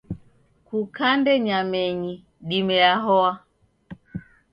[0.67, 2.13] Kukande nyamenyi
[2.47, 3.31] dime yahoa.